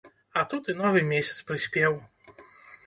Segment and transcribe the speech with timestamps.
[0.39, 2.03] А тут і новы месяц прыспеў.